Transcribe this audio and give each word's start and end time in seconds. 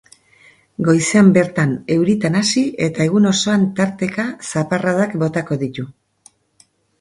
Goizean 0.85 1.27
bertan 1.35 1.75
euritan 1.95 2.37
hasi 2.39 2.63
eta 2.87 3.03
egun 3.09 3.29
osoan 3.33 3.67
tarteka 3.81 4.27
zaparradak 4.49 5.15
botako 5.27 5.61
ditu. 5.67 5.87